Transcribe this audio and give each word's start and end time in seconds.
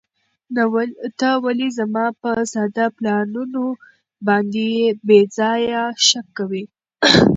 ته 1.19 1.29
ولې 1.43 1.67
زما 1.79 2.05
په 2.21 2.31
ساده 2.53 2.85
پلانونو 2.97 3.63
باندې 4.27 4.65
بې 5.07 5.19
ځایه 5.37 5.83
شک 6.07 6.27
کوې؟ 6.37 6.63